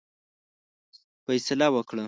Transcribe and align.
فیصله 1.25 1.67
وکړه. 1.75 1.99